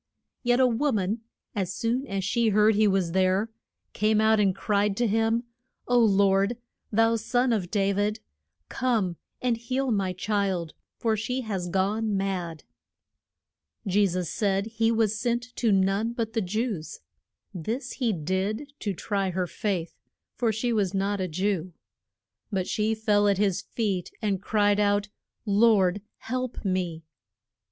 [0.41, 1.21] Yet a wo man,
[1.53, 3.51] as soon as she heard he was there,
[3.93, 5.43] came out and cried to him,
[5.87, 6.57] O Lord,
[6.91, 8.19] thou Son of Da vid,
[8.67, 12.63] come and heal my child, for she has gone mad.
[13.85, 16.41] [Illustration: THE AS CEN SION.] Je sus said he was sent to none but the
[16.41, 17.01] Jews.
[17.53, 19.99] This he did to try her faith,
[20.33, 21.73] for she was not a Jew.
[22.51, 25.09] But she fell at his feet, and cried out,
[25.45, 27.03] Lord help me!